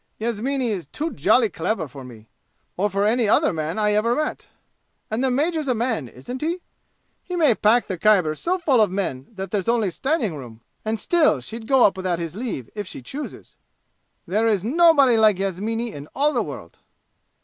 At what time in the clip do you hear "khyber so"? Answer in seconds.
7.99-8.57